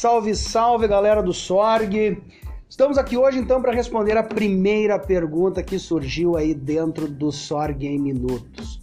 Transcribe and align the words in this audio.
Salve, 0.00 0.32
salve, 0.36 0.86
galera 0.86 1.20
do 1.20 1.32
Sorg. 1.32 2.22
Estamos 2.70 2.96
aqui 2.96 3.16
hoje 3.16 3.40
então 3.40 3.60
para 3.60 3.72
responder 3.72 4.16
a 4.16 4.22
primeira 4.22 4.96
pergunta 4.96 5.60
que 5.60 5.76
surgiu 5.76 6.36
aí 6.36 6.54
dentro 6.54 7.08
do 7.08 7.32
Sorg 7.32 7.84
em 7.84 7.98
Minutos. 7.98 8.80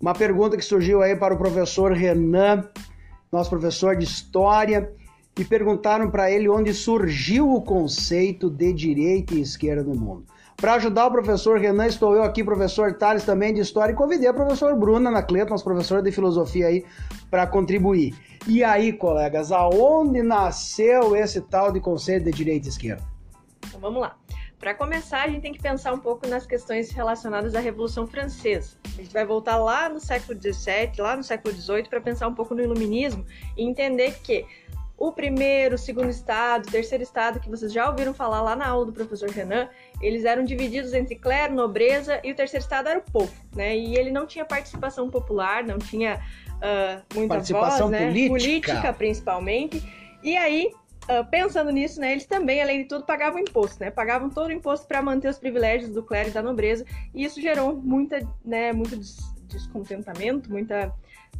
Uma 0.00 0.14
pergunta 0.14 0.56
que 0.56 0.64
surgiu 0.64 1.02
aí 1.02 1.16
para 1.16 1.34
o 1.34 1.36
professor 1.36 1.90
Renan, 1.90 2.68
nosso 3.32 3.50
professor 3.50 3.96
de 3.96 4.04
História, 4.04 4.92
e 5.36 5.44
perguntaram 5.44 6.08
para 6.08 6.30
ele 6.30 6.48
onde 6.48 6.72
surgiu 6.72 7.52
o 7.52 7.60
conceito 7.60 8.48
de 8.48 8.72
direita 8.72 9.34
e 9.34 9.40
esquerda 9.40 9.82
no 9.82 9.96
mundo. 9.96 10.24
Para 10.56 10.74
ajudar 10.74 11.08
o 11.08 11.10
professor 11.10 11.58
Renan, 11.58 11.88
estou 11.88 12.14
eu 12.14 12.22
aqui, 12.22 12.44
professor 12.44 12.94
Thales, 12.94 13.24
também 13.24 13.52
de 13.52 13.60
História, 13.60 13.92
e 13.92 13.96
convidei 13.96 14.28
a 14.28 14.32
professora 14.32 14.76
Bruna 14.76 15.10
Anacleto, 15.10 15.50
nossa 15.50 15.64
professora 15.64 16.00
de 16.00 16.12
Filosofia 16.12 16.68
aí, 16.68 16.84
para 17.28 17.44
contribuir. 17.44 18.14
E 18.46 18.62
aí, 18.62 18.92
colegas, 18.92 19.50
aonde 19.50 20.22
nasceu 20.22 21.16
esse 21.16 21.40
tal 21.40 21.72
de 21.72 21.80
conceito 21.80 22.24
de 22.24 22.32
direita 22.32 22.66
e 22.66 22.70
esquerda? 22.70 23.02
Então 23.66 23.80
vamos 23.80 24.02
lá. 24.02 24.18
Para 24.58 24.74
começar, 24.74 25.22
a 25.22 25.28
gente 25.28 25.40
tem 25.40 25.52
que 25.52 25.60
pensar 25.60 25.94
um 25.94 25.98
pouco 25.98 26.26
nas 26.28 26.46
questões 26.46 26.90
relacionadas 26.90 27.54
à 27.54 27.60
Revolução 27.60 28.06
Francesa. 28.06 28.76
A 28.84 29.02
gente 29.02 29.12
vai 29.12 29.24
voltar 29.24 29.56
lá 29.56 29.88
no 29.88 29.98
século 29.98 30.38
XVII, 30.38 30.92
lá 30.98 31.16
no 31.16 31.22
século 31.22 31.54
XVIII, 31.54 31.88
para 31.88 32.00
pensar 32.02 32.28
um 32.28 32.34
pouco 32.34 32.54
no 32.54 32.62
Iluminismo 32.62 33.24
e 33.56 33.64
entender 33.64 34.18
que 34.22 34.46
o 34.96 35.10
primeiro, 35.10 35.74
o 35.74 35.78
segundo 35.78 36.08
estado, 36.08 36.66
o 36.66 36.70
terceiro 36.70 37.02
estado, 37.02 37.40
que 37.40 37.50
vocês 37.50 37.72
já 37.72 37.88
ouviram 37.88 38.14
falar 38.14 38.40
lá 38.42 38.54
na 38.54 38.68
aula 38.68 38.86
do 38.86 38.92
professor 38.92 39.28
Renan, 39.28 39.68
eles 40.00 40.24
eram 40.24 40.44
divididos 40.44 40.94
entre 40.94 41.16
clero, 41.16 41.54
nobreza 41.54 42.20
e 42.22 42.30
o 42.30 42.34
terceiro 42.34 42.62
estado 42.62 42.88
era 42.88 42.98
o 42.98 43.02
povo, 43.02 43.34
né? 43.54 43.76
E 43.76 43.96
ele 43.96 44.12
não 44.12 44.26
tinha 44.26 44.44
participação 44.44 45.10
popular, 45.10 45.64
não 45.64 45.78
tinha 45.78 46.22
uh, 46.56 47.02
muita 47.14 47.34
participação 47.34 47.88
voz, 47.88 47.90
né? 47.90 48.06
política. 48.06 48.28
política 48.28 48.92
principalmente. 48.92 49.82
E 50.22 50.36
aí, 50.36 50.70
uh, 51.04 51.28
pensando 51.30 51.70
nisso, 51.70 52.00
né, 52.00 52.12
eles 52.12 52.26
também, 52.26 52.62
além 52.62 52.82
de 52.82 52.88
tudo, 52.88 53.04
pagavam 53.04 53.38
imposto, 53.38 53.80
né? 53.80 53.90
Pagavam 53.90 54.30
todo 54.30 54.48
o 54.48 54.52
imposto 54.52 54.86
para 54.86 55.02
manter 55.02 55.28
os 55.28 55.38
privilégios 55.38 55.90
do 55.90 56.02
clero 56.02 56.28
e 56.28 56.32
da 56.32 56.42
nobreza, 56.42 56.84
e 57.14 57.24
isso 57.24 57.40
gerou 57.40 57.76
muita, 57.76 58.20
né, 58.44 58.72
muito 58.72 58.98
descontentamento, 59.48 60.50
muita 60.50 60.92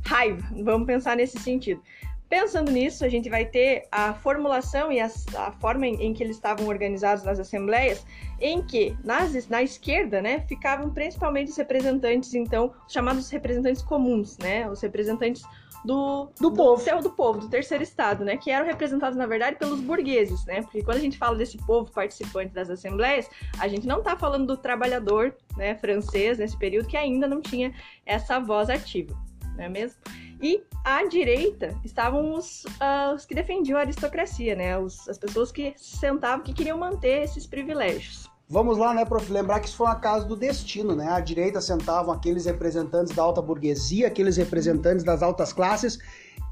raiva. 0.05 0.43
Vamos 0.63 0.87
pensar 0.87 1.17
nesse 1.17 1.39
sentido. 1.39 1.83
Pensando 2.35 2.73
nisso, 2.73 3.05
a 3.05 3.09
gente 3.09 3.31
vai 3.31 3.45
ter 3.45 3.87
a 3.93 4.13
formulação 4.13 4.91
e 4.91 4.99
a, 4.99 5.09
a 5.37 5.53
forma 5.53 5.87
em, 5.87 6.03
em, 6.03 6.13
que 6.13 6.21
eles 6.21 6.35
estavam 6.35 6.67
organizados 6.67 7.23
nas 7.23 7.39
assembleias, 7.39 8.05
em 8.41 8.61
que 8.61 8.97
nas, 9.05 9.47
na 9.47 9.63
esquerda, 9.63 10.21
né, 10.21 10.41
ficavam 10.49 10.91
principalmente 10.91 11.53
os 11.53 11.57
representantes, 11.57 12.35
então, 12.35 12.75
os 12.89 12.93
chamados 12.93 13.31
representantes 13.31 13.83
comuns, 13.83 14.37
né, 14.39 14.69
os 14.69 14.81
representantes 14.81 15.45
do, 15.85 16.25
do, 16.41 16.51
do 16.51 16.53
povo. 16.53 16.83
Céu 16.83 17.01
do 17.01 17.11
povo, 17.11 17.39
do 17.39 17.49
terceiro 17.49 17.85
estado, 17.85 18.25
né? 18.25 18.37
Que 18.37 18.51
eram 18.51 18.67
representados, 18.67 19.17
na 19.17 19.27
verdade, 19.27 19.57
pelos 19.57 19.81
burgueses, 19.81 20.45
né? 20.47 20.63
Porque 20.63 20.83
quando 20.83 20.97
a 20.97 21.01
gente 21.01 21.19
fala 21.19 21.37
desse 21.37 21.59
povo 21.59 21.93
participante 21.93 22.53
das 22.53 22.71
assembleias, 22.71 23.29
a 23.61 23.69
gente 23.69 23.87
não 23.87 23.99
está 23.99 24.17
falando 24.17 24.47
do 24.47 24.57
trabalhador 24.57 25.37
né, 25.57 25.75
francês 25.77 26.39
nesse 26.39 26.57
período 26.57 26.89
que 26.89 26.97
ainda 26.97 27.29
não 27.29 27.41
tinha 27.41 27.73
essa 28.05 28.41
voz 28.41 28.71
ativa, 28.71 29.15
não 29.57 29.65
é 29.65 29.69
mesmo? 29.69 29.99
E 30.43 30.63
à 30.85 31.07
direita 31.07 31.75
estavam 31.85 32.35
os, 32.35 32.65
uh, 32.65 33.15
os 33.15 33.25
que 33.25 33.35
defendiam 33.35 33.79
a 33.79 33.83
aristocracia, 33.83 34.55
né? 34.55 34.79
Os, 34.79 35.09
as 35.09 35.17
pessoas 35.17 35.51
que 35.51 35.75
sentavam, 35.77 36.45
que 36.45 36.53
queriam 36.53 36.77
manter 36.77 37.23
esses 37.23 37.47
privilégios. 37.47 38.29
Vamos 38.49 38.77
lá, 38.77 38.93
né, 38.93 39.07
prof? 39.07 39.33
Lembrar 39.33 39.61
que 39.61 39.69
isso 39.69 39.77
foi 39.77 39.87
uma 39.87 39.97
casa 39.97 40.27
do 40.27 40.37
destino, 40.37 40.95
né? 40.95 41.09
À 41.09 41.21
direita 41.21 41.61
sentavam 41.61 42.13
aqueles 42.13 42.45
representantes 42.45 43.15
da 43.15 43.23
alta 43.23 43.41
burguesia, 43.41 44.07
aqueles 44.07 44.37
representantes 44.37 45.03
das 45.03 45.23
altas 45.23 45.53
classes, 45.53 45.99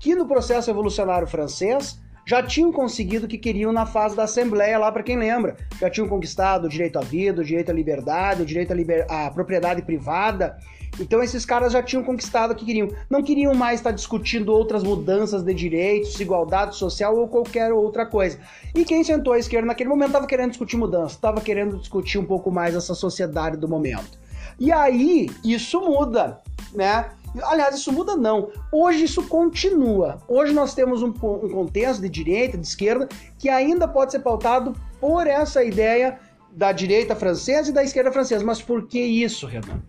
que 0.01 0.15
no 0.15 0.27
processo 0.27 0.71
evolucionário 0.71 1.27
francês 1.27 2.01
já 2.27 2.43
tinham 2.43 2.73
conseguido 2.73 3.27
o 3.27 3.29
que 3.29 3.37
queriam 3.37 3.73
na 3.73 3.85
fase 3.85 4.17
da 4.17 4.23
Assembleia, 4.25 4.79
lá 4.79 4.91
para 4.91 5.03
quem 5.03 5.19
lembra. 5.19 5.57
Já 5.79 5.91
tinham 5.91 6.09
conquistado 6.09 6.65
o 6.65 6.69
direito 6.69 6.99
à 6.99 7.03
vida, 7.03 7.43
o 7.43 7.45
direito 7.45 7.71
à 7.71 7.75
liberdade, 7.75 8.43
o 8.43 8.47
direito 8.47 8.73
à, 8.73 8.75
liber... 8.75 9.05
à 9.11 9.31
propriedade 9.31 9.83
privada 9.83 10.57
então 11.01 11.23
esses 11.23 11.45
caras 11.45 11.73
já 11.73 11.83
tinham 11.83 12.05
conquistado 12.05 12.53
o 12.53 12.55
que 12.55 12.65
queriam. 12.65 12.89
Não 13.09 13.23
queriam 13.23 13.55
mais 13.55 13.81
estar 13.81 13.93
discutindo 13.93 14.53
outras 14.53 14.83
mudanças 14.83 15.43
de 15.43 15.55
direitos, 15.55 16.21
igualdade 16.21 16.77
social 16.77 17.17
ou 17.17 17.29
qualquer 17.29 17.73
outra 17.73 18.05
coisa. 18.05 18.39
E 18.75 18.85
quem 18.85 19.03
sentou 19.03 19.33
à 19.33 19.39
esquerda 19.39 19.67
naquele 19.67 19.89
momento 19.89 20.09
estava 20.09 20.27
querendo 20.27 20.51
discutir 20.51 20.77
mudança, 20.77 21.15
estava 21.15 21.41
querendo 21.41 21.79
discutir 21.79 22.19
um 22.19 22.25
pouco 22.25 22.51
mais 22.51 22.75
essa 22.75 22.95
sociedade 22.95 23.57
do 23.57 23.69
momento. 23.69 24.19
E 24.59 24.71
aí 24.71 25.31
isso 25.43 25.81
muda, 25.81 26.41
né? 26.75 27.07
Aliás, 27.45 27.75
isso 27.75 27.91
muda 27.91 28.15
não. 28.15 28.51
Hoje 28.71 29.05
isso 29.05 29.23
continua. 29.23 30.19
Hoje 30.29 30.53
nós 30.53 30.75
temos 30.75 31.03
um, 31.03 31.09
um 31.09 31.49
contexto 31.49 32.03
de 32.03 32.09
direita, 32.11 32.59
de 32.59 32.67
esquerda, 32.67 33.09
que 33.39 33.49
ainda 33.49 33.89
pode 33.89 34.13
ser 34.13 34.21
pautado 34.21 34.77
por 35.01 35.27
essa 35.27 35.65
ideia 35.65 36.19
da 36.55 36.71
direita 36.71 37.17
francesa 37.17 37.71
e 37.71 37.73
da 37.73 37.83
esquerda 37.83 38.13
francesa. 38.13 38.45
Mas 38.45 38.61
por 38.61 38.87
que 38.87 39.01
isso, 39.01 39.47
Renan? 39.47 39.81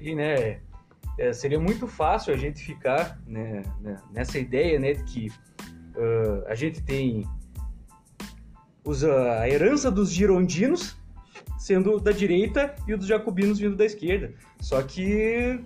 E, 0.00 0.14
né, 0.14 0.60
é, 1.18 1.32
seria 1.32 1.58
muito 1.58 1.86
fácil 1.86 2.34
a 2.34 2.36
gente 2.36 2.62
ficar 2.62 3.18
né, 3.26 3.62
né 3.80 3.98
nessa 4.12 4.38
ideia 4.38 4.78
né, 4.78 4.92
de 4.92 5.04
que 5.04 5.28
uh, 5.28 6.46
a 6.46 6.54
gente 6.54 6.82
tem 6.82 7.26
os, 8.84 9.02
a 9.02 9.48
herança 9.48 9.90
dos 9.90 10.12
girondinos 10.12 10.96
sendo 11.58 11.98
da 11.98 12.12
direita 12.12 12.74
e 12.86 12.94
o 12.94 12.98
dos 12.98 13.06
jacobinos 13.06 13.58
vindo 13.58 13.76
da 13.76 13.84
esquerda. 13.84 14.32
Só 14.60 14.80
que 14.82 15.58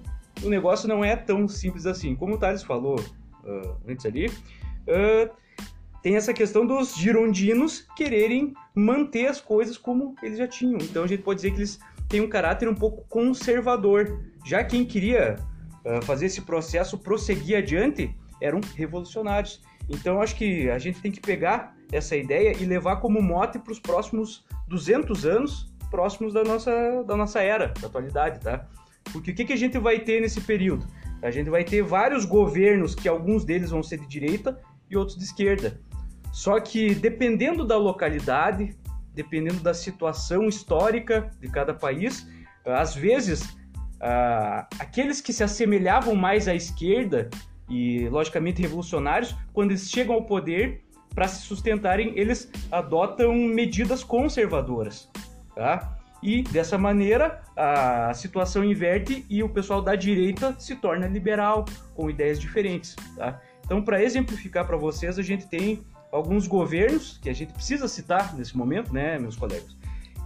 o 0.42 0.48
negócio 0.48 0.88
não 0.88 1.04
é 1.04 1.14
tão 1.14 1.46
simples 1.46 1.84
assim. 1.84 2.14
Como 2.14 2.34
o 2.34 2.38
Thales 2.38 2.62
falou 2.62 2.98
uh, 2.98 3.76
antes 3.86 4.06
ali, 4.06 4.28
uh, 4.28 5.30
tem 6.02 6.16
essa 6.16 6.32
questão 6.32 6.66
dos 6.66 6.96
girondinos 6.96 7.86
quererem 7.94 8.54
manter 8.74 9.26
as 9.26 9.40
coisas 9.40 9.76
como 9.76 10.14
eles 10.22 10.38
já 10.38 10.48
tinham. 10.48 10.78
Então 10.80 11.04
a 11.04 11.06
gente 11.06 11.22
pode 11.22 11.38
dizer 11.38 11.50
que 11.50 11.58
eles 11.58 11.78
tem 12.10 12.20
um 12.20 12.28
caráter 12.28 12.68
um 12.68 12.74
pouco 12.74 13.06
conservador. 13.08 14.20
Já 14.44 14.64
quem 14.64 14.84
queria 14.84 15.36
uh, 15.84 16.04
fazer 16.04 16.26
esse 16.26 16.42
processo 16.42 16.98
prosseguir 16.98 17.56
adiante 17.56 18.14
eram 18.42 18.60
revolucionários. 18.76 19.62
Então 19.88 20.20
acho 20.20 20.34
que 20.34 20.68
a 20.68 20.78
gente 20.78 21.00
tem 21.00 21.12
que 21.12 21.20
pegar 21.20 21.74
essa 21.92 22.16
ideia 22.16 22.52
e 22.60 22.64
levar 22.64 22.96
como 22.96 23.22
mote 23.22 23.58
para 23.60 23.72
os 23.72 23.78
próximos 23.78 24.44
200 24.68 25.24
anos 25.24 25.70
próximos 25.90 26.32
da 26.32 26.44
nossa, 26.44 27.02
da 27.04 27.16
nossa 27.16 27.40
era, 27.40 27.68
da 27.80 27.88
atualidade, 27.88 28.40
tá? 28.40 28.66
Porque 29.12 29.32
o 29.32 29.34
que, 29.34 29.44
que 29.44 29.52
a 29.52 29.56
gente 29.56 29.78
vai 29.78 29.98
ter 30.00 30.20
nesse 30.20 30.40
período? 30.40 30.86
A 31.22 31.30
gente 31.30 31.50
vai 31.50 31.64
ter 31.64 31.82
vários 31.82 32.24
governos 32.24 32.94
que 32.94 33.08
alguns 33.08 33.44
deles 33.44 33.70
vão 33.70 33.82
ser 33.82 33.98
de 33.98 34.06
direita 34.06 34.60
e 34.88 34.96
outros 34.96 35.18
de 35.18 35.24
esquerda. 35.24 35.80
Só 36.32 36.60
que 36.60 36.94
dependendo 36.94 37.66
da 37.66 37.76
localidade, 37.76 38.76
dependendo 39.14 39.60
da 39.60 39.74
situação 39.74 40.46
histórica 40.48 41.30
de 41.40 41.48
cada 41.48 41.74
país. 41.74 42.26
Às 42.64 42.94
vezes, 42.94 43.42
uh, 43.42 44.66
aqueles 44.78 45.20
que 45.20 45.32
se 45.32 45.42
assemelhavam 45.42 46.14
mais 46.14 46.48
à 46.48 46.54
esquerda 46.54 47.28
e, 47.68 48.08
logicamente, 48.08 48.60
revolucionários, 48.60 49.34
quando 49.52 49.70
eles 49.70 49.90
chegam 49.90 50.14
ao 50.14 50.24
poder, 50.24 50.82
para 51.14 51.26
se 51.28 51.42
sustentarem, 51.42 52.12
eles 52.16 52.50
adotam 52.70 53.34
medidas 53.34 54.04
conservadoras. 54.04 55.08
Tá? 55.54 55.96
E 56.22 56.42
dessa 56.42 56.76
maneira 56.76 57.42
a 57.56 58.12
situação 58.14 58.64
inverte 58.64 59.24
e 59.28 59.42
o 59.42 59.48
pessoal 59.48 59.82
da 59.82 59.96
direita 59.96 60.54
se 60.58 60.76
torna 60.76 61.06
liberal, 61.06 61.64
com 61.94 62.08
ideias 62.10 62.38
diferentes. 62.38 62.94
Tá? 63.16 63.40
Então, 63.64 63.82
para 63.82 64.02
exemplificar 64.02 64.66
para 64.66 64.76
vocês, 64.76 65.18
a 65.18 65.22
gente 65.22 65.46
tem 65.46 65.82
alguns 66.12 66.46
governos 66.46 67.18
que 67.22 67.28
a 67.28 67.32
gente 67.32 67.52
precisa 67.52 67.86
citar 67.88 68.34
nesse 68.36 68.56
momento, 68.56 68.92
né, 68.92 69.18
meus 69.18 69.36
colegas, 69.36 69.76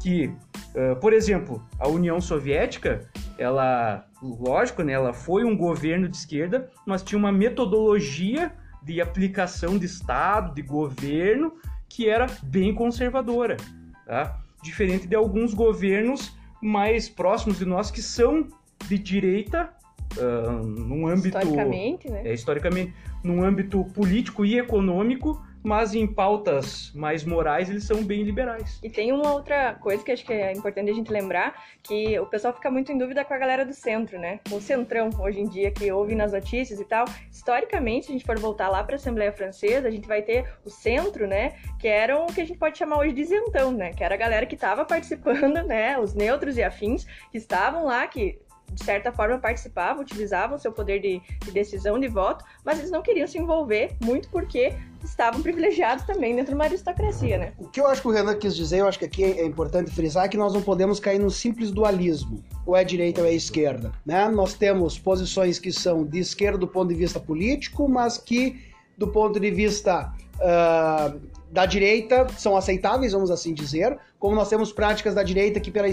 que, 0.00 0.26
uh, 0.26 0.96
por 1.00 1.12
exemplo, 1.12 1.66
a 1.78 1.88
União 1.88 2.20
Soviética, 2.20 3.08
ela, 3.38 4.06
lógico, 4.22 4.82
né, 4.82 4.92
ela 4.92 5.12
foi 5.12 5.44
um 5.44 5.56
governo 5.56 6.08
de 6.08 6.16
esquerda, 6.16 6.70
mas 6.86 7.02
tinha 7.02 7.18
uma 7.18 7.32
metodologia 7.32 8.52
de 8.82 9.00
aplicação 9.00 9.78
de 9.78 9.86
Estado, 9.86 10.54
de 10.54 10.62
governo, 10.62 11.54
que 11.88 12.08
era 12.08 12.26
bem 12.42 12.74
conservadora, 12.74 13.56
tá? 14.04 14.38
Diferente 14.62 15.06
de 15.06 15.16
alguns 15.16 15.54
governos 15.54 16.36
mais 16.60 17.08
próximos 17.08 17.58
de 17.58 17.64
nós 17.64 17.90
que 17.90 18.02
são 18.02 18.46
de 18.86 18.98
direita, 18.98 19.70
uh, 20.18 20.66
num 20.66 21.06
âmbito 21.06 21.38
historicamente, 21.38 22.10
né? 22.10 22.22
É, 22.26 22.34
historicamente, 22.34 22.92
num 23.22 23.42
âmbito 23.42 23.84
político 23.86 24.44
e 24.44 24.58
econômico, 24.58 25.42
mas 25.64 25.94
em 25.94 26.06
pautas 26.06 26.92
mais 26.94 27.24
morais 27.24 27.70
eles 27.70 27.84
são 27.84 28.04
bem 28.04 28.22
liberais. 28.22 28.78
E 28.82 28.90
tem 28.90 29.10
uma 29.12 29.32
outra 29.32 29.74
coisa 29.74 30.04
que 30.04 30.12
acho 30.12 30.24
que 30.24 30.32
é 30.32 30.52
importante 30.52 30.90
a 30.90 30.94
gente 30.94 31.10
lembrar, 31.10 31.54
que 31.82 32.18
o 32.20 32.26
pessoal 32.26 32.52
fica 32.52 32.70
muito 32.70 32.92
em 32.92 32.98
dúvida 32.98 33.24
com 33.24 33.32
a 33.32 33.38
galera 33.38 33.64
do 33.64 33.72
centro, 33.72 34.18
né? 34.18 34.40
O 34.52 34.60
centrão, 34.60 35.08
hoje 35.18 35.40
em 35.40 35.48
dia, 35.48 35.70
que 35.70 35.90
ouve 35.90 36.14
nas 36.14 36.32
notícias 36.32 36.78
e 36.78 36.84
tal. 36.84 37.06
Historicamente, 37.32 38.06
se 38.06 38.12
a 38.12 38.14
gente 38.14 38.26
for 38.26 38.38
voltar 38.38 38.68
lá 38.68 38.84
para 38.84 38.94
a 38.94 38.96
Assembleia 38.96 39.32
Francesa, 39.32 39.88
a 39.88 39.90
gente 39.90 40.06
vai 40.06 40.20
ter 40.20 40.54
o 40.64 40.70
centro, 40.70 41.26
né? 41.26 41.54
Que 41.80 41.88
eram 41.88 42.26
o 42.26 42.32
que 42.32 42.42
a 42.42 42.44
gente 42.44 42.58
pode 42.58 42.76
chamar 42.76 42.98
hoje 42.98 43.14
de 43.14 43.22
isentão, 43.22 43.72
né? 43.72 43.92
Que 43.94 44.04
era 44.04 44.14
a 44.14 44.18
galera 44.18 44.44
que 44.44 44.54
estava 44.54 44.84
participando, 44.84 45.62
né? 45.66 45.98
Os 45.98 46.12
neutros 46.12 46.58
e 46.58 46.62
afins, 46.62 47.06
que 47.32 47.38
estavam 47.38 47.86
lá, 47.86 48.06
que 48.06 48.38
de 48.72 48.84
certa 48.84 49.12
forma 49.12 49.38
participavam, 49.38 50.02
utilizavam 50.02 50.58
seu 50.58 50.72
poder 50.72 51.00
de, 51.00 51.20
de, 51.44 51.50
decisão 51.52 51.98
de 51.98 52.08
voto, 52.08 52.44
mas 52.64 52.78
eles 52.78 52.90
não 52.90 53.02
queriam 53.02 53.26
se 53.26 53.38
envolver 53.38 53.96
muito 54.02 54.28
porque 54.28 54.74
estavam 55.02 55.42
privilegiados 55.42 56.04
também 56.04 56.34
dentro 56.34 56.50
de 56.50 56.54
uma 56.54 56.64
aristocracia, 56.64 57.38
né? 57.38 57.52
O 57.58 57.68
que 57.68 57.80
eu 57.80 57.86
acho 57.86 58.00
que 58.00 58.08
o 58.08 58.10
Renan 58.10 58.36
quis 58.36 58.56
dizer, 58.56 58.78
eu 58.78 58.88
acho 58.88 58.98
que 58.98 59.04
aqui 59.04 59.22
é 59.22 59.44
importante 59.44 59.90
frisar, 59.90 60.24
é 60.24 60.28
que 60.28 60.36
nós 60.36 60.52
não 60.52 60.62
podemos 60.62 60.98
cair 60.98 61.18
num 61.18 61.30
simples 61.30 61.70
dualismo, 61.70 62.42
ou 62.66 62.76
é 62.76 62.82
direita 62.82 63.20
ou 63.20 63.26
é 63.26 63.32
esquerda, 63.34 63.92
né? 64.04 64.28
Nós 64.28 64.54
temos 64.54 64.98
posições 64.98 65.58
que 65.58 65.70
são 65.70 66.04
de 66.04 66.18
esquerda 66.18 66.58
do 66.58 66.66
ponto 66.66 66.88
de 66.88 66.94
vista 66.94 67.20
político, 67.20 67.88
mas 67.88 68.18
que 68.18 68.73
do 68.96 69.08
ponto 69.08 69.38
de 69.40 69.50
vista 69.50 70.12
uh, 70.36 71.20
da 71.50 71.66
direita 71.66 72.26
são 72.36 72.56
aceitáveis, 72.56 73.12
vamos 73.12 73.30
assim 73.30 73.54
dizer, 73.54 73.96
como 74.18 74.34
nós 74.34 74.48
temos 74.48 74.72
práticas 74.72 75.14
da 75.14 75.22
direita 75.22 75.60
que, 75.60 75.70
pela, 75.70 75.86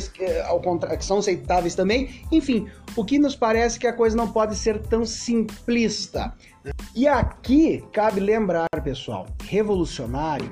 ao 0.47 0.59
contra, 0.59 0.97
que 0.97 1.05
são 1.05 1.19
aceitáveis 1.19 1.75
também. 1.75 2.23
Enfim, 2.31 2.67
o 2.95 3.05
que 3.05 3.19
nos 3.19 3.35
parece 3.35 3.79
que 3.79 3.85
a 3.85 3.93
coisa 3.93 4.15
não 4.15 4.31
pode 4.31 4.55
ser 4.55 4.79
tão 4.79 5.05
simplista. 5.05 6.33
E 6.95 7.07
aqui 7.07 7.83
cabe 7.91 8.19
lembrar, 8.19 8.67
pessoal, 8.83 9.27
revolucionário 9.43 10.51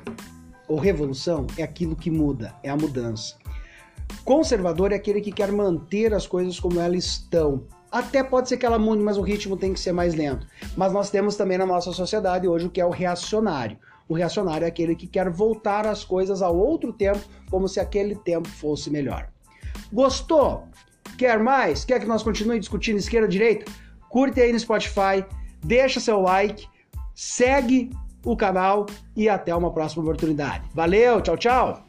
ou 0.68 0.78
revolução 0.78 1.48
é 1.58 1.64
aquilo 1.64 1.96
que 1.96 2.12
muda, 2.12 2.54
é 2.62 2.70
a 2.70 2.78
mudança. 2.78 3.36
Conservador 4.24 4.92
é 4.92 4.96
aquele 4.96 5.22
que 5.22 5.32
quer 5.32 5.52
manter 5.52 6.14
as 6.14 6.28
coisas 6.28 6.60
como 6.60 6.80
elas 6.80 7.06
estão. 7.06 7.64
Até 7.92 8.24
pode 8.24 8.50
ser 8.50 8.58
que 8.58 8.66
ela 8.66 8.78
mude, 8.78 9.02
mas 9.02 9.18
o 9.18 9.22
ritmo 9.22 9.58
tem 9.58 9.74
que 9.74 9.80
ser 9.80 9.92
mais 9.92 10.14
lento. 10.14 10.46
Mas 10.78 10.94
nós 10.94 11.10
temos 11.10 11.36
também 11.36 11.58
na 11.58 11.66
nossa 11.66 11.92
sociedade 11.92 12.48
hoje 12.48 12.68
o 12.68 12.70
que 12.70 12.80
é 12.80 12.86
o 12.86 12.92
reacionário. 12.92 13.78
O 14.08 14.14
reacionário 14.14 14.66
é 14.66 14.68
aquele 14.68 14.96
que 14.96 15.08
quer 15.08 15.30
voltar 15.30 15.86
as 15.86 16.04
coisas 16.04 16.42
a 16.42 16.50
outro 16.50 16.92
tempo, 16.92 17.20
como 17.50 17.68
se 17.68 17.80
aquele 17.80 18.16
tempo 18.16 18.48
fosse 18.48 18.90
melhor. 18.90 19.30
Gostou? 19.92 20.68
Quer 21.18 21.40
mais? 21.40 21.84
Quer 21.84 22.00
que 22.00 22.08
nós 22.08 22.24
continue 22.24 22.60
discutindo 22.60 22.98
esquerda 22.98 23.28
e 23.28 23.32
direita? 23.32 23.72
Curte 24.10 24.42
aí 24.42 24.52
no 24.52 24.60
Spotify, 24.60 25.24
deixa 25.64 26.00
seu 26.00 26.22
like, 26.22 26.68
segue 27.14 27.92
o 28.26 28.36
canal 28.36 28.86
e 29.16 29.30
até 29.30 29.56
uma 29.56 29.72
próxima 29.72 30.04
oportunidade. 30.04 30.64
Valeu, 30.74 31.22
tchau, 31.22 31.38
tchau! 31.38 31.89